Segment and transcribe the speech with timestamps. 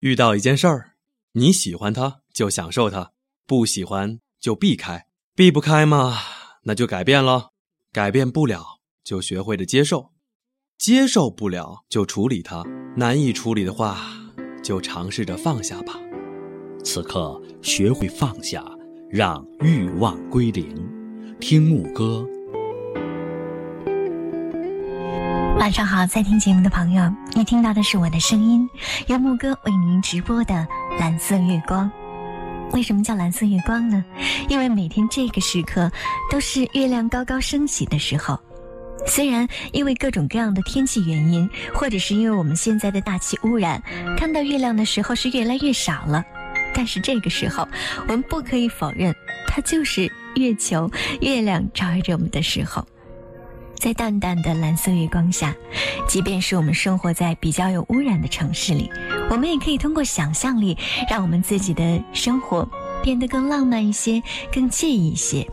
[0.00, 0.92] 遇到一件事儿，
[1.32, 3.10] 你喜欢它就享受它，
[3.46, 5.06] 不喜欢就避开。
[5.34, 6.18] 避不开嘛，
[6.64, 7.50] 那就改变了；
[7.92, 10.12] 改变不了，就学会了接受；
[10.78, 12.62] 接受不了，就处理它；
[12.96, 13.98] 难以处理的话，
[14.62, 15.98] 就尝试着放下吧。
[16.84, 18.64] 此刻学会放下，
[19.10, 20.88] 让欲望归零。
[21.40, 22.24] 听牧歌。
[25.58, 28.68] 晚上好，在听节目的朋友，你听到的是我的声音，
[29.08, 30.66] 由牧歌为您直播的
[31.00, 31.90] 蓝色月光。
[32.72, 34.04] 为什么叫蓝色月光呢？
[34.48, 35.90] 因为每天这个时刻
[36.30, 38.38] 都是月亮高高升起的时候。
[39.04, 43.82] 虽然因为各种各样的天气原因，或者是因为我们现在的大气污染，
[44.16, 46.24] 看到月亮的时候是越来越少了，
[46.72, 47.66] 但是这个时候，
[48.02, 49.12] 我们不可以否认，
[49.48, 50.88] 它就是月球、
[51.20, 52.86] 月亮照耀着我们的时候。
[53.78, 55.54] 在淡淡的蓝色月光下，
[56.06, 58.90] 即便是我们生活在比较有污染的城市里，
[59.30, 60.76] 我们也可以通过想象力，
[61.08, 62.68] 让我们自己的生活
[63.02, 65.46] 变得更浪漫一些，更惬意一些。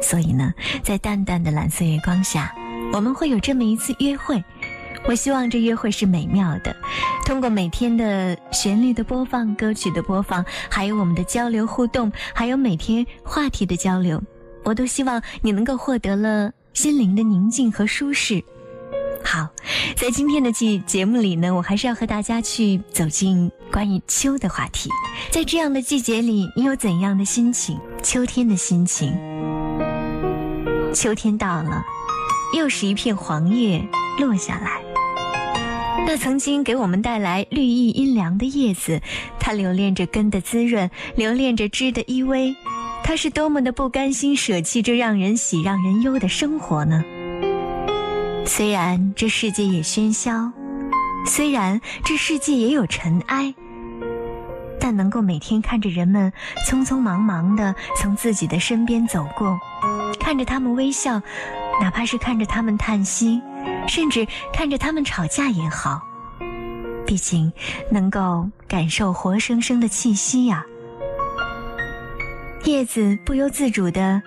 [0.00, 2.54] 所以呢，在淡淡的蓝色月光下，
[2.92, 4.42] 我们会有这么一次约会。
[5.06, 6.74] 我希望这约会是美妙的，
[7.24, 14.22] 通过每天的旋律的播放、歌曲的播放，还有我们的交流互动，还有每天话题的交流，
[14.64, 16.52] 我都希望你能够获得了。
[16.74, 18.42] 心灵的宁静和舒适。
[19.24, 19.48] 好，
[19.96, 24.88] 在今天的节节目里呢，我还是要和大家去走进关于秋的话题。
[25.30, 27.78] 在这样的季节里，你有怎样的心情？
[28.02, 29.12] 秋天的心情。
[30.94, 31.84] 秋天到了，
[32.56, 33.86] 又是一片黄叶
[34.18, 34.80] 落下来。
[36.06, 39.02] 那曾经给我们带来绿意阴凉的叶子，
[39.38, 42.54] 它留恋着根的滋润，留恋着枝的依偎。
[43.04, 47.02] 他是多么的不甘心舍弃这让人喜、让人忧的生活呢？
[48.44, 50.52] 虽然这世界也喧嚣，
[51.26, 53.54] 虽然这世界也有尘埃，
[54.78, 56.32] 但能够每天看着人们
[56.66, 59.58] 匆匆忙忙的从自己的身边走过，
[60.20, 61.20] 看着他们微笑，
[61.80, 63.40] 哪怕是看着他们叹息，
[63.86, 66.02] 甚至看着他们吵架也好，
[67.06, 67.52] 毕竟
[67.90, 70.64] 能够感受活生生的气息呀。
[72.64, 74.22] 叶子不由自主的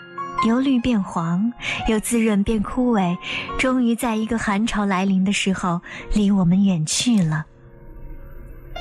[0.47, 1.53] 由绿变黄，
[1.87, 3.15] 由滋润变枯萎，
[3.59, 5.81] 终于在一个寒潮来临的时候
[6.13, 7.45] 离我们远去了。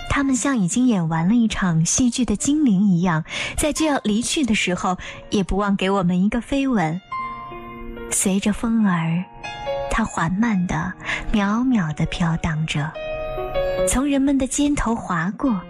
[0.08, 3.24] 他们像已经演完了一场戏剧的精灵一样，
[3.56, 4.96] 在就要离去的时候，
[5.30, 7.00] 也不忘给我们一个飞吻。
[8.10, 9.24] 随着风儿，
[9.90, 10.92] 它缓慢的、
[11.32, 12.90] 渺渺的飘荡着，
[13.86, 15.60] 从人们的肩头划过。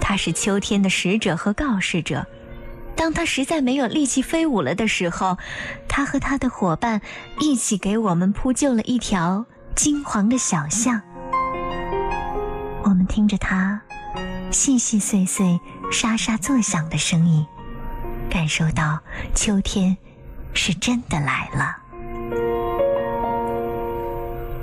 [0.00, 2.26] 它是秋天的使者和告示者。
[3.00, 5.38] 当他实在没有力气飞舞了的时候，
[5.88, 7.00] 他和他的伙伴
[7.38, 11.00] 一起给我们铺就了一条金黄的小巷。
[12.82, 13.80] 我们听着它
[14.50, 15.58] 细细碎碎、
[15.90, 17.46] 沙沙作响的声音，
[18.28, 19.00] 感受到
[19.34, 19.96] 秋天
[20.52, 21.78] 是真的来了。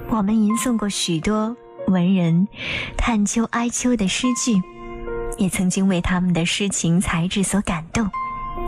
[0.10, 2.48] 我们吟诵过许多文人
[2.96, 4.62] 叹秋哀秋的诗句，
[5.40, 8.08] 也曾经为他们的诗情才智所感动。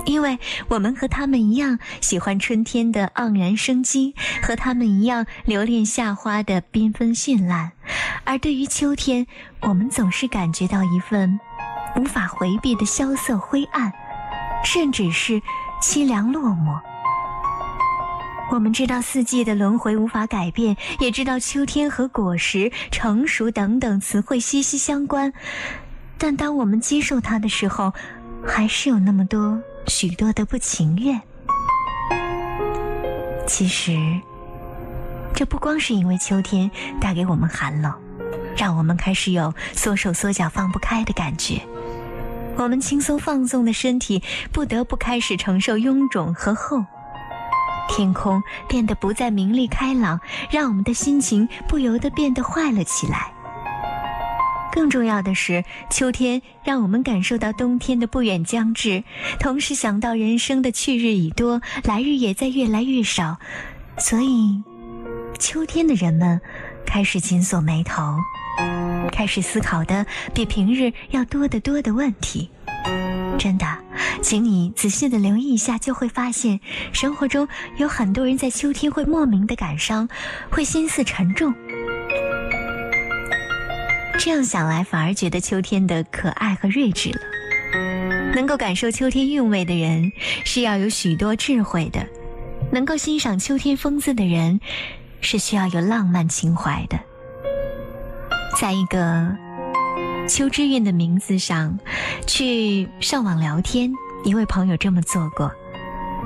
[0.10, 0.40] 因为
[0.70, 7.74] 我们和他们一样喜欢春天的盎然生机，和他们一样留恋夏花的缤纷绚烂，
[8.24, 9.28] 而对于秋天，
[9.62, 11.40] 我们总是感觉到一份
[11.96, 13.94] 无法回避的萧瑟灰暗，
[14.64, 15.40] 甚至是
[15.80, 16.80] 凄凉落寞。
[18.52, 25.32] 我们知道四季的轮回无法改变，也知道秋天和果实成熟等等词汇息息相关，
[26.18, 27.94] 但当我们接受它的时候，
[28.44, 29.62] 还是有那么多。
[29.88, 31.22] 许多的不情愿，
[33.48, 33.98] 其实，
[35.34, 36.70] 这不光是因为秋天
[37.02, 37.94] 带给我们寒冷，
[38.56, 41.62] 让我们开始有缩手缩脚放不开的感觉。
[42.56, 46.84] 我们轻松放纵的身体不得不开始承受臃肿和厚。
[47.88, 50.20] 天空变得不再明丽开朗，
[50.52, 53.34] 让我们的心情不由得变得坏了起来。
[54.72, 59.04] 更重要的是，秋天让我们感受到冬天的不远将至，
[59.40, 63.38] 同时想到人生的去日已多，来日也在越来越少，
[63.98, 64.62] 所以，
[65.38, 66.40] 秋天的人们
[66.86, 68.16] 开始紧锁眉头，
[69.12, 72.50] 开始思考的比平日要多得多的问题。
[73.38, 73.66] 真的，
[74.22, 76.60] 请你仔细的留意一下，就会发现，
[76.92, 77.48] 生活中
[77.78, 80.08] 有很多人在秋天会莫名的感伤，
[80.50, 81.54] 会心思沉重。
[84.20, 87.20] 这样想来，反而觉得秋天的可爱和睿智了。
[88.36, 90.12] 能够感受秋天韵味的人，
[90.44, 92.02] 是要有许多智慧的；
[92.70, 94.60] 能够欣赏秋天风姿的人，
[95.22, 97.00] 是需要有浪漫情怀的。
[98.60, 99.34] 在一个
[100.28, 101.80] 秋之韵的名字上
[102.28, 103.90] 去上网聊天。
[104.26, 105.50] 一位朋友这么做过，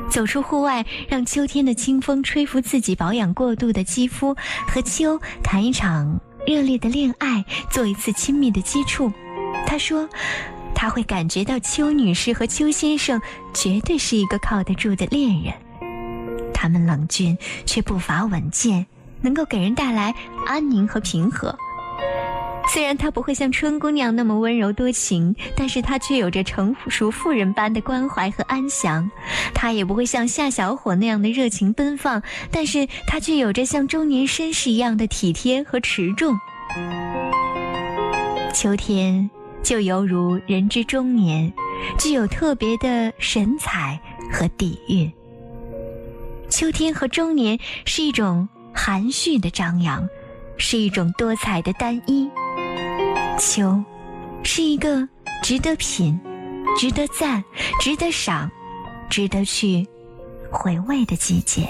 [0.09, 4.35] 走出户外，让秋天的清风吹拂自己保养过度的肌肤，
[4.67, 9.11] 和秋谈一场热烈的恋爱，做一次亲密的接触。
[9.65, 10.07] 他说，
[10.75, 13.21] 他会感觉到邱女士和邱先生
[13.53, 15.53] 绝对是一个靠得住的恋人。
[16.53, 18.85] 他们冷峻却不乏稳健，
[19.21, 20.13] 能够给人带来
[20.45, 21.57] 安宁和平和。
[22.71, 29.07] 虽然他不会像春姑娘那么温柔多情，但是他却有着成熟妇人般的关怀和安详；
[29.53, 36.35] 他也不会像夏小伙那样的热情奔放，但是他却有着像中年绅士一样的体贴和持重。
[38.53, 39.29] 秋天
[39.61, 41.53] 就犹如人之中年，
[41.99, 43.99] 具有特别的神采
[44.31, 45.11] 和底蕴。
[46.49, 50.07] 秋天和中年是一种含蓄的张扬，
[50.57, 52.27] 是一种多彩的单一。
[53.39, 53.83] 秋，
[54.43, 55.07] 是一个
[55.41, 56.19] 值得品、
[56.77, 57.43] 值得赞、
[57.79, 58.49] 值得赏、
[59.09, 59.87] 值得去
[60.51, 61.67] 回味的季节。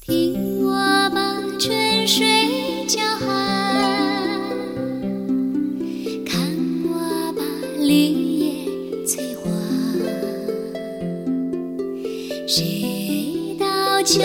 [0.00, 0.72] 听我
[1.10, 3.28] 把春水叫寒，
[6.26, 6.40] 看
[6.84, 7.42] 我把
[7.78, 9.50] 绿叶催花。
[12.46, 14.20] 谁道秋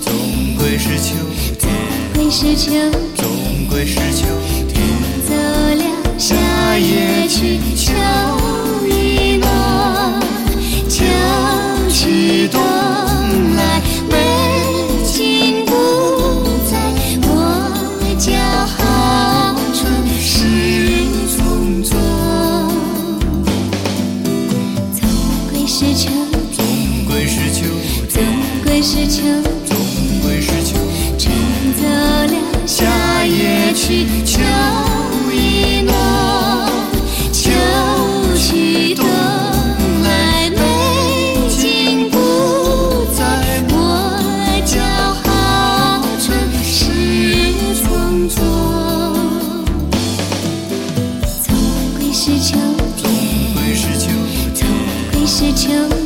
[0.00, 0.12] 总
[0.56, 1.16] 归是秋
[1.58, 1.68] 天，总
[2.14, 3.26] 归是秋天，总
[3.68, 4.26] 归是秋
[4.68, 4.80] 天，
[5.26, 5.84] 走了
[6.16, 8.43] 夏夜去秋。
[55.66, 56.03] you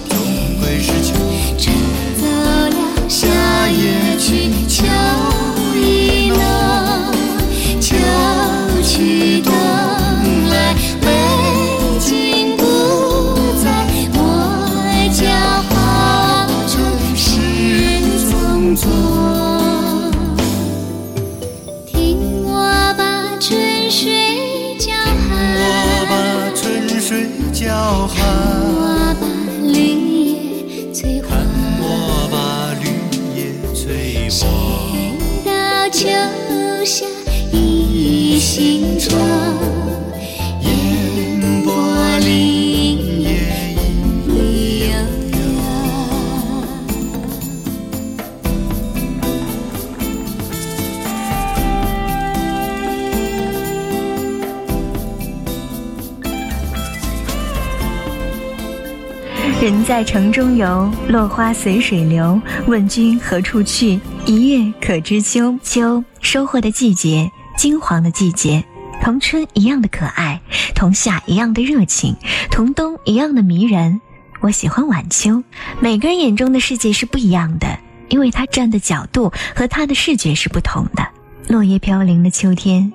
[59.61, 62.41] 人在城中游，落花随水流。
[62.69, 63.99] 问君何处去？
[64.25, 65.59] 一叶可知秋。
[65.65, 68.65] 秋，收获的季节，金黄的季节，
[69.03, 70.41] 同春一样的可爱，
[70.77, 72.15] 同夏一样的热情，
[72.53, 74.00] 同冬一样的迷人。
[74.41, 75.43] 我喜欢晚秋。
[75.81, 81.05] 每个人眼中的世界是不一样的，因为他站的角度和他的视觉是不同的。
[81.49, 82.93] 落叶飘零的秋天，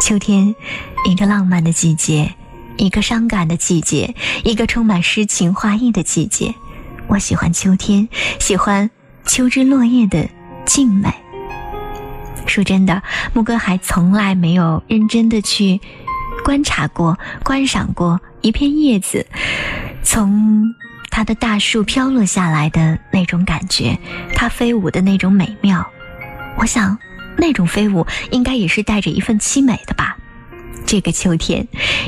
[0.00, 0.54] 秋天，
[1.04, 2.32] 一个浪漫的季节。
[2.76, 4.14] 一个伤感的季节，
[4.44, 6.54] 一个充满诗情画意的季节。
[7.08, 8.90] 我喜欢秋天，喜欢
[9.24, 10.28] 秋之落叶的
[10.64, 11.12] 静美。
[12.46, 13.02] 说真的，
[13.32, 15.80] 牧歌还从来没有认真的去
[16.44, 19.26] 观察过、观赏过一片叶子
[20.02, 20.74] 从
[21.10, 23.98] 它的大树飘落下来的那种感觉，
[24.34, 25.84] 它飞舞的那种美妙。
[26.56, 26.96] 我想，
[27.36, 30.16] 那种飞舞应该也是带着一份凄美的吧。
[30.84, 31.66] 这个秋天，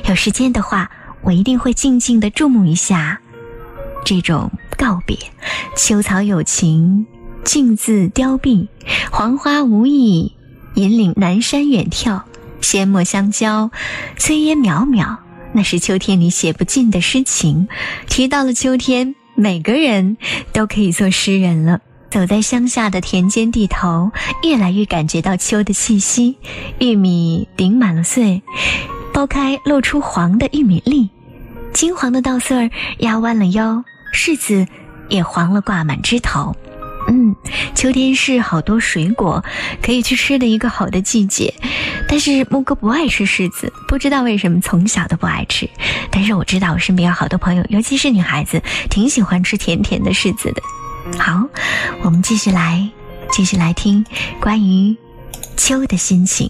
[0.09, 0.91] 有时间的话，
[1.23, 3.21] 我一定会静静的注目一下
[4.05, 5.17] 这种告别。
[5.77, 7.07] 秋草有情，
[7.45, 8.69] 静自凋敝；
[9.11, 10.35] 黄花无意，
[10.75, 12.23] 引领南山远眺。
[12.61, 13.71] 阡陌相交，
[14.19, 15.17] 炊烟渺渺，
[15.53, 17.69] 那是秋天里写不尽的诗情。
[18.09, 20.17] 提到了秋天，每个人
[20.53, 21.81] 都可以做诗人了。
[22.11, 24.11] 走在乡下的田间地头，
[24.43, 26.37] 越来越感觉到秋的气息。
[26.79, 28.43] 玉米顶满了穗，
[29.13, 31.11] 剥开露出黄的玉米粒，
[31.73, 33.85] 金黄的稻穗儿压弯了腰，
[34.15, 34.67] 柿子
[35.09, 36.57] 也黄了挂满枝头。
[37.11, 37.35] 嗯，
[37.75, 39.43] 秋天是好多水果
[39.83, 41.53] 可以去吃的一个好的季节。
[42.07, 45.69] 但是木哥不爱吃柿子，不知道为什么从小都不爱吃。
[46.11, 50.63] 但是我知道我身边有好多朋友，尤其是女孩子，挺喜欢吃甜甜的柿子的。
[51.17, 51.49] 好，
[52.03, 52.89] 我们继续来，
[53.31, 54.05] 继续来听
[54.41, 54.97] 关于
[55.57, 56.49] 秋的心情。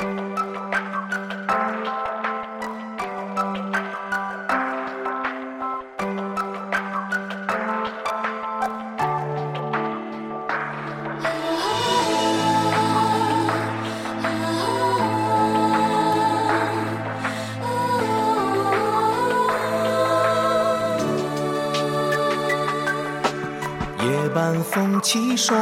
[25.10, 25.58] 起霜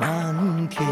[0.00, 0.86] 满天，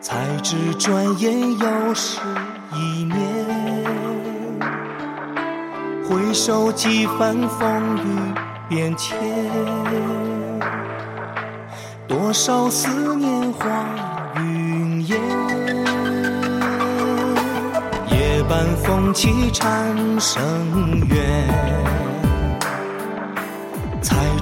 [0.00, 2.18] 才知转眼又是
[2.72, 3.20] 一年。
[6.08, 8.32] 回首几番风雨
[8.66, 9.14] 变迁，
[12.08, 13.68] 多少思念化
[14.38, 15.20] 云烟。
[18.10, 20.40] 夜半风起蝉声
[21.10, 21.20] 远。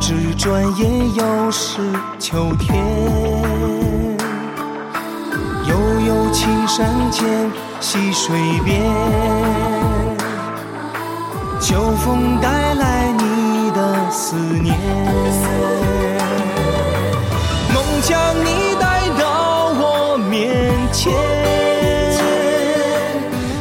[0.09, 1.83] 才知转眼又是
[2.19, 2.83] 秋天，
[5.67, 8.35] 悠悠青山间，溪水
[8.65, 8.81] 边，
[11.61, 14.75] 秋风带来你的思念，
[17.75, 21.13] 梦将你带到我面前，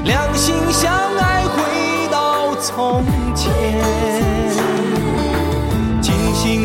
[0.05, 3.03] 两心相爱回到从
[3.35, 4.06] 前。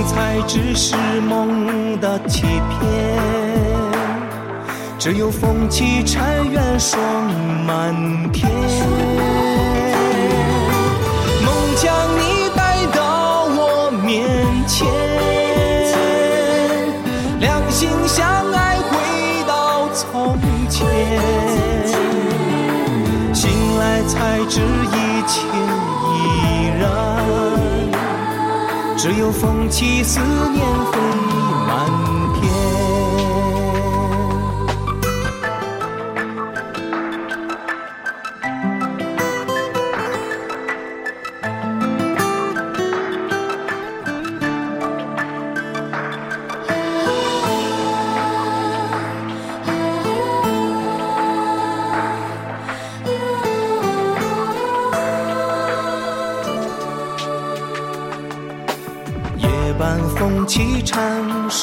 [0.05, 0.95] 才知是
[1.29, 2.81] 梦的欺骗，
[4.99, 7.01] 只有风起残垣霜
[7.67, 7.95] 满
[8.33, 8.49] 天。
[11.45, 14.29] 梦将你带到我面
[14.67, 14.87] 前，
[17.41, 18.91] 两心相爱回
[19.47, 20.87] 到从前，
[23.35, 24.61] 醒来才知
[29.03, 30.99] 只有风起，思念飞
[31.67, 32.12] 满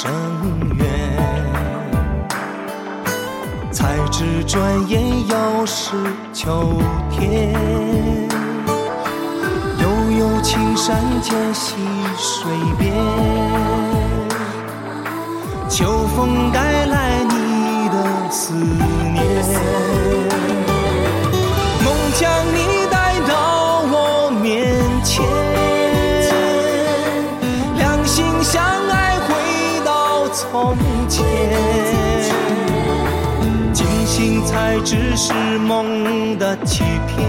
[0.01, 0.09] 声
[0.77, 0.87] 远，
[3.69, 5.91] 才知转眼又是
[6.31, 7.51] 秋天。
[9.81, 11.75] 悠悠青山间，溪
[12.17, 12.95] 水边，
[15.67, 19.19] 秋风带来你的思念。
[31.09, 31.25] 前，
[33.73, 37.27] 惊醒才知是梦的欺骗，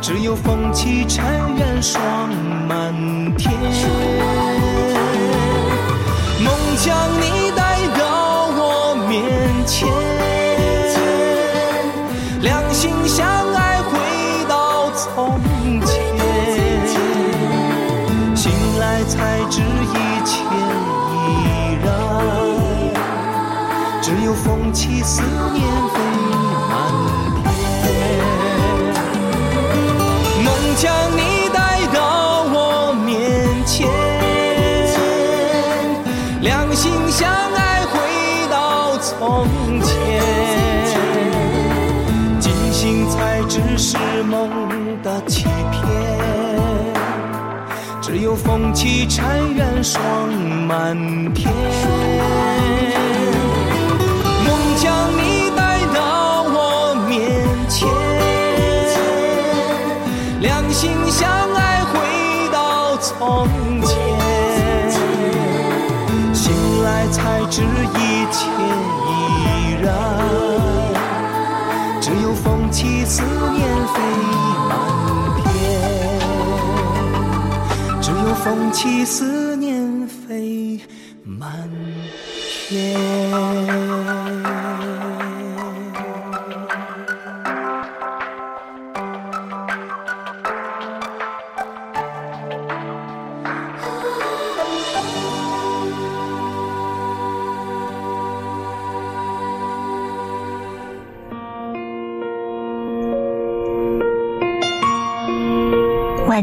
[0.00, 1.24] 只有风起尘
[1.56, 2.00] 缘霜
[2.68, 2.94] 满
[3.36, 3.52] 天。
[6.40, 7.43] 梦将你
[24.06, 25.98] 只有风起思念飞
[26.68, 26.72] 满
[27.42, 27.88] 天。
[30.44, 33.88] 梦将你带到我面前，
[36.42, 37.98] 两心相爱回
[38.50, 39.48] 到从
[39.80, 39.88] 前。
[42.40, 44.50] 惊醒才知是梦
[45.02, 45.82] 的欺骗。
[48.02, 50.02] 只有风起尘缘霜
[50.68, 50.94] 满
[51.32, 51.50] 天。
[67.54, 67.66] 知一
[68.32, 68.50] 切
[69.06, 69.10] 已
[69.80, 69.86] 然，
[72.00, 73.62] 只有风起思念
[73.94, 74.00] 飞
[74.68, 74.76] 满
[75.44, 75.44] 天。
[78.02, 80.80] 只有风起思念飞
[81.22, 81.70] 满
[82.68, 82.98] 天。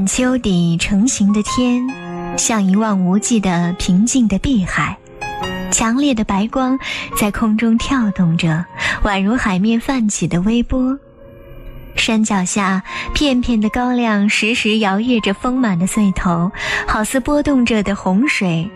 [0.02, 1.88] 晚秋底成型的天，
[2.36, 4.98] 像一望无际的平静的碧海，
[5.70, 6.80] 强烈的白光
[7.16, 8.66] 在空中跳动着，
[9.04, 10.98] 宛如海面泛起的微波。
[11.96, 12.82] 山脚下，
[13.14, 16.52] 片片的高粱时时摇曳着丰满的穗头，
[16.88, 18.72] 好似波动着的洪水，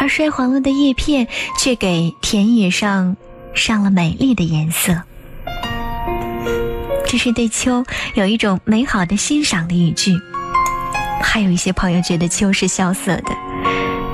[0.00, 3.18] 而衰黄了的叶片却给田野上
[3.52, 5.02] 上了美丽的颜色。
[7.16, 10.20] 这是对秋有一种美好的欣赏的语句。
[11.22, 13.34] 还有一些朋友觉得秋是萧瑟的，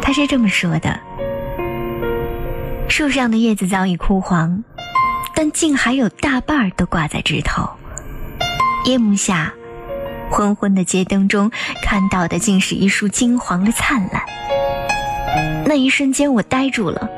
[0.00, 1.00] 他是这么说的：
[2.88, 4.62] 树上的叶子早已枯黄，
[5.34, 7.68] 但竟还有大半儿都挂在枝头。
[8.84, 9.52] 夜幕下，
[10.30, 11.50] 昏昏的街灯中
[11.82, 14.22] 看到的竟是一束金黄的灿烂。
[15.66, 17.10] 那一瞬间，我呆住了。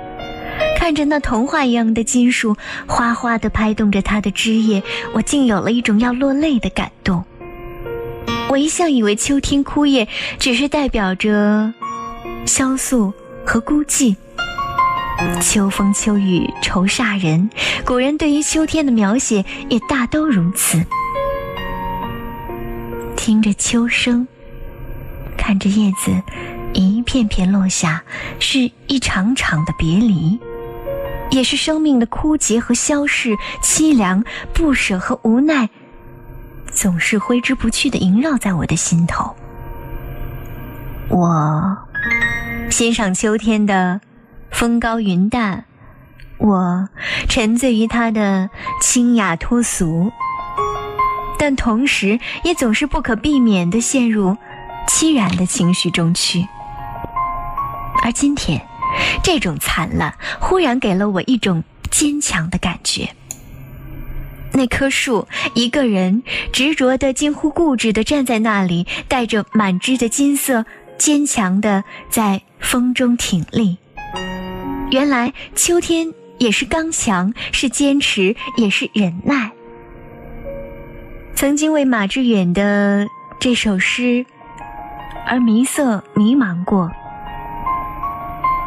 [0.85, 4.83] 看着那童话一样的金树哗哗地拍动着它的枝叶，
[5.15, 7.25] 我竟有了一种要落泪的感动。
[8.51, 10.07] 我一向以为秋天枯叶
[10.39, 11.73] 只是代表着
[12.45, 13.15] 萧素
[13.47, 14.15] 和孤寂。
[15.41, 17.49] 秋风秋雨愁煞人，
[17.87, 20.85] 古人对于秋天的描写也大都如此。
[23.17, 24.29] 听着秋声，
[25.39, 26.13] 看着叶子
[26.75, 28.05] 一片片落下，
[28.39, 30.39] 是一场场的别离。
[31.35, 35.69] 也是生命的枯竭和消逝，凄凉、不舍和无奈，
[36.71, 39.35] 总是挥之不去的萦绕在我的心头。
[41.09, 41.77] 我
[42.71, 44.01] 欣赏秋天的
[44.53, 45.65] 风高云淡，
[46.39, 46.89] 我
[47.29, 48.49] 沉醉于它的
[48.81, 50.13] 清雅脱俗，
[51.37, 54.37] 但同时也总是不可避免地陷入
[54.87, 56.47] 凄然的情绪中去。
[58.05, 58.65] 而今天。
[59.23, 63.09] 这种灿烂忽然给了我一种坚强的感觉。
[64.53, 70.65] 那棵树，一个人执着的、近乎固执的站在那里，带着满枝的金色，
[70.97, 73.79] 坚强的在风中挺立。
[74.91, 79.51] 原来秋天也是刚强，是坚持，也是忍耐。
[81.35, 83.09] 曾经为马致远的
[83.41, 84.25] 这首诗
[85.27, 86.93] 而迷色迷茫过。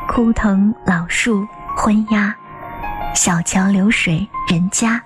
[0.07, 2.33] 枯藤老树昏鸦，
[3.13, 5.01] 小桥流水人家。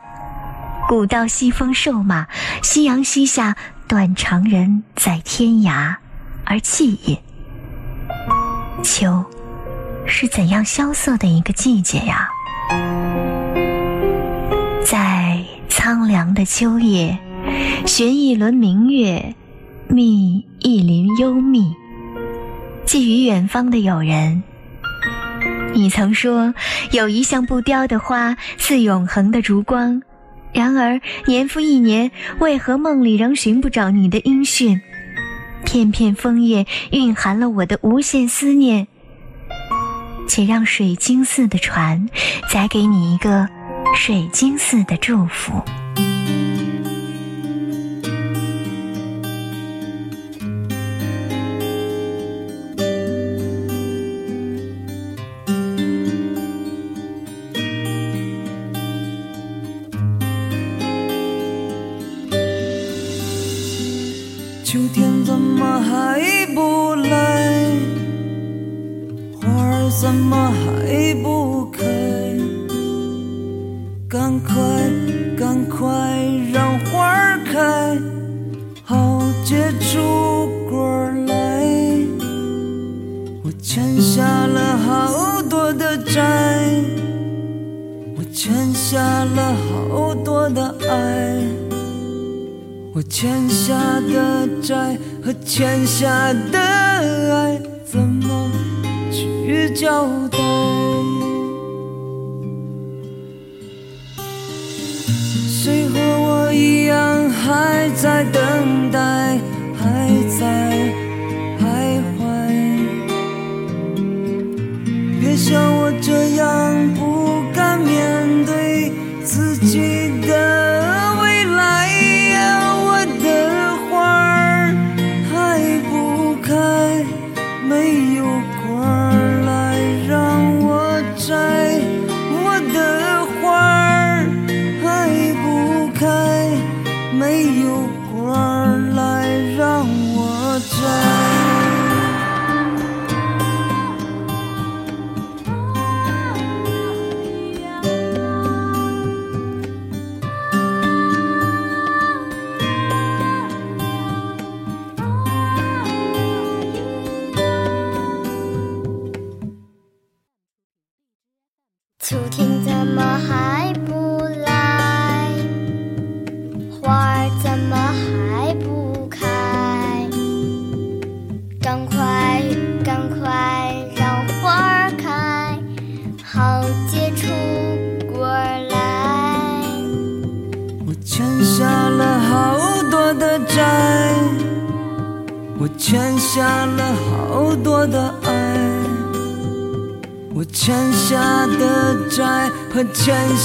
[0.88, 2.28] 古道西风瘦马，
[2.62, 5.96] 夕阳西下，断肠人在天涯
[6.46, 7.22] 而泣也。
[8.84, 9.26] 秋，
[10.06, 12.30] 是怎样萧瑟的一个季节呀？
[14.86, 17.18] 在苍凉的秋夜，
[17.86, 19.36] 寻一轮明月，
[19.88, 21.76] 觅一林幽密，
[22.86, 24.44] 寄予远方的友人。
[25.74, 26.54] 你曾说
[26.92, 30.02] 有一向不凋的花，似永恒的烛光。
[30.54, 34.82] 然而年复一年，为何梦里仍寻不着你的音讯？
[35.66, 38.88] 片片枫叶蕴含了我的无限思念。
[40.28, 42.10] 且让水晶似的船，
[42.50, 43.48] 载给你一个
[43.96, 45.62] 水晶似的祝福。
[100.02, 100.91] 去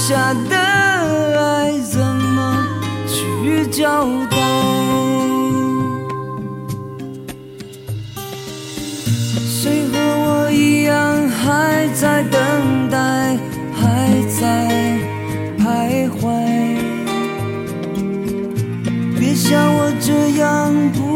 [0.07, 2.65] 下的爱，怎么
[3.09, 4.37] 去交代？
[9.45, 12.39] 谁和我一样还在等
[12.89, 13.37] 待，
[13.75, 14.97] 还在
[15.59, 16.23] 徘徊？
[19.19, 21.06] 别像我这样不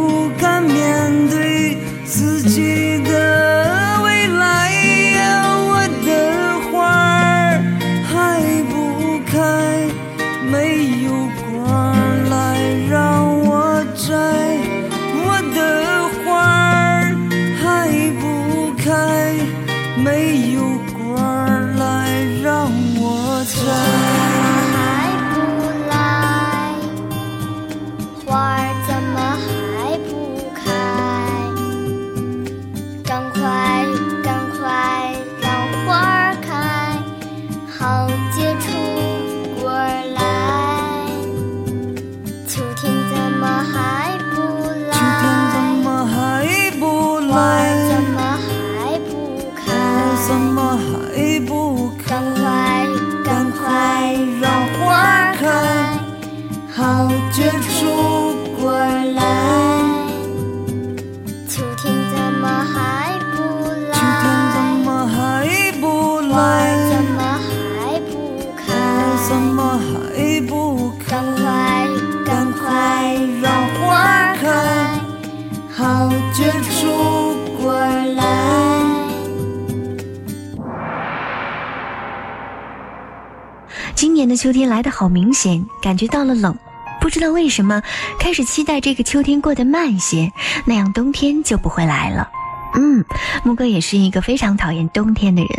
[50.32, 52.16] 怎么还不开？
[52.16, 52.88] 赶快，
[53.26, 55.44] 赶快让花开，
[56.74, 57.52] 好结
[84.36, 86.58] 秋天来得好明显，感觉到了冷。
[87.00, 87.82] 不知道为什么，
[88.20, 90.32] 开始期待这个秋天过得慢些，
[90.66, 92.30] 那样冬天就不会来了。
[92.76, 93.04] 嗯，
[93.44, 95.50] 木哥也是一个非常讨厌冬天的人，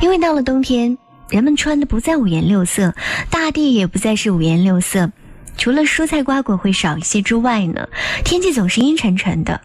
[0.00, 0.96] 因为到了冬天，
[1.28, 2.94] 人们穿的不再五颜六色，
[3.28, 5.10] 大地也不再是五颜六色，
[5.58, 7.88] 除了蔬菜瓜果会少一些之外呢，
[8.24, 9.60] 天气总是阴沉沉的。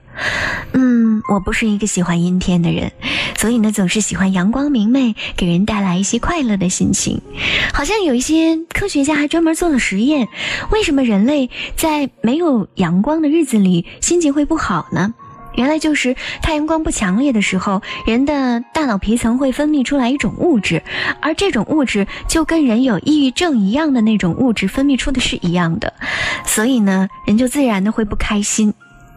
[0.74, 2.92] 嗯，我不是一个喜欢阴天的人，
[3.40, 7.22] 所以呢，总是喜欢阳光明媚，给人带来一些快乐的心情。
[7.74, 10.28] 好像有一些科学家还专门做了实验，
[10.72, 15.14] 为什么人类在没有阳光的日子里心情会不好呢？
[15.56, 20.84] 原来就是太阳光不强烈的时候，人的大脑皮层会分泌出来一种物质，
[21.22, 25.94] 而这种物质就跟人有抑郁症一样的那种物质分泌出的是一样的，
[26.46, 28.74] 所以呢，人就自然的会不开心。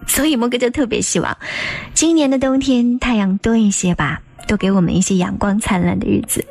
[0.06, 1.36] 所以莫哥就特别希望，
[1.94, 6.44] 今年的冬天太阳多一些吧，多给我们一些阳光灿烂的日子。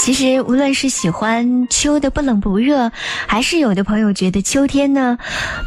[0.00, 2.90] 其实无论是喜欢秋的不冷不热，
[3.26, 5.18] 还是有的朋友觉得秋天呢，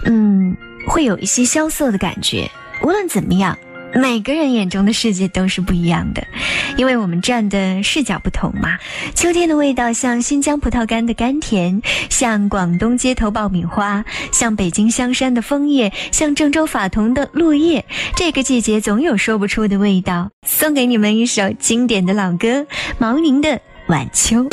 [0.05, 0.55] 嗯，
[0.87, 2.49] 会有一些萧瑟的感觉。
[2.83, 3.57] 无论怎么样，
[3.93, 6.25] 每个人眼中的世界都是不一样的，
[6.77, 8.77] 因为我们站的视角不同嘛。
[9.13, 17.83] 秋天的味道像新疆葡萄干的甘甜，像广东街头爆米花，像北京香山的枫叶，像郑州法桐的落叶。
[18.15, 20.29] 这个季节总有说不出的味道。
[20.47, 22.65] 送给你们一首经典的老歌，
[22.97, 23.49] 毛宁的
[23.87, 24.43] 《晚秋》。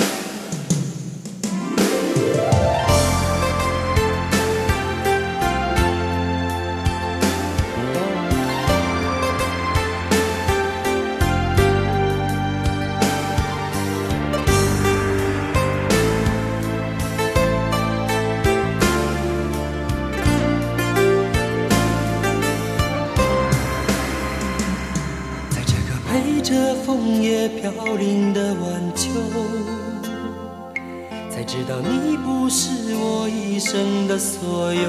[34.19, 34.83] 所有。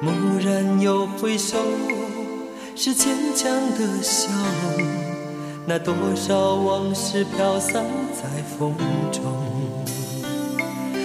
[0.00, 0.12] 蓦
[0.44, 1.58] 然又回首，
[2.74, 4.30] 是坚强的笑。
[5.64, 8.74] 那多少往事飘散在风
[9.12, 9.22] 中，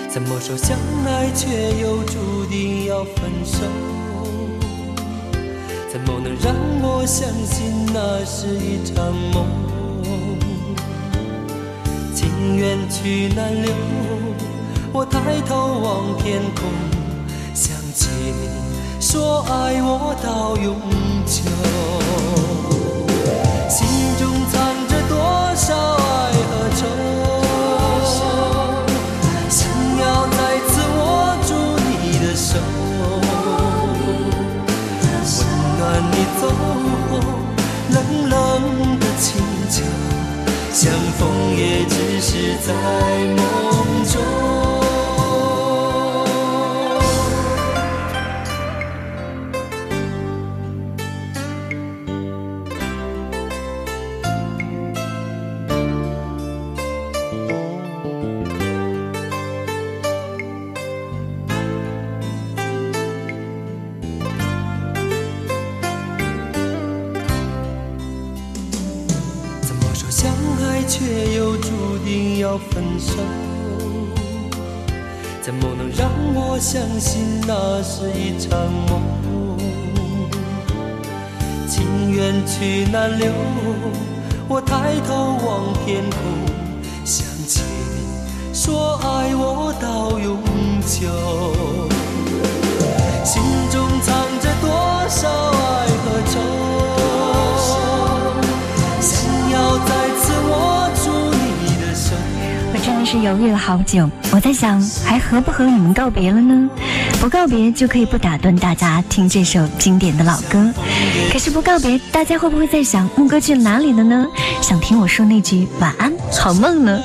[0.09, 3.59] 怎么说相爱却又注定要分手？
[5.91, 9.45] 怎么能让我相信那是一场梦？
[12.15, 13.71] 情缘去难留，
[14.99, 16.63] 我抬头望天空，
[17.53, 18.49] 想起你
[18.99, 20.73] 说爱我到永
[21.23, 21.43] 久，
[23.69, 23.85] 心
[24.17, 24.57] 中藏
[24.87, 25.13] 着多
[25.53, 26.81] 少爱和愁，
[29.47, 29.69] 想
[30.01, 30.99] 要再次握
[31.45, 32.57] 住你的手。
[35.37, 35.39] 温
[35.77, 36.49] 暖你走
[37.11, 37.21] 后，
[37.93, 37.95] 冷
[38.31, 39.29] 冷的清
[39.69, 39.85] 秋，
[40.73, 42.73] 相逢也只是在
[43.35, 43.45] 梦
[44.11, 44.56] 中。
[76.57, 78.49] 我相信那是一场
[78.89, 78.99] 梦？
[81.67, 83.31] 情缘去难留，
[84.47, 86.19] 我抬头望天空，
[87.05, 90.41] 想起你说爱我到永
[90.81, 91.07] 久，
[93.23, 93.39] 心
[93.69, 94.26] 中藏
[102.87, 106.69] 真的是犹豫了好久，我在想，还和不和你们告别了呢？
[107.19, 110.71] 不告别就可以不打断大家听这首经典的老歌，
[111.29, 114.25] 可是不告别，大家会不会在想牧歌去哪里了呢？
[114.61, 116.97] 想听我说那句晚安好梦呢？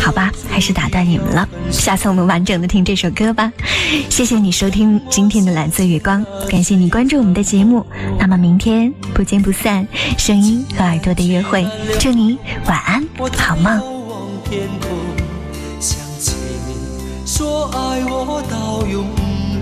[0.00, 3.52] 好吧，还是打断你们了，下次我们完整的听这首歌吧。
[4.08, 7.84] 谢谢你收听今天的蓝色月光，感谢你关注我们的节目，
[8.18, 11.66] 那么明天不见不散，声音和耳朵的约会，
[11.98, 13.06] 祝你晚安
[13.36, 13.78] 好梦。
[17.68, 19.06] 爱我到永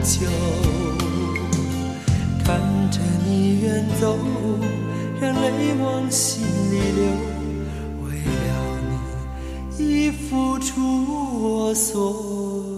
[0.03, 0.27] 久，
[2.45, 4.17] 看着你远走，
[5.21, 7.03] 让泪往心里流，
[8.05, 8.49] 为了
[9.77, 10.81] 你已付出
[11.43, 12.01] 我所
[12.73, 12.78] 有。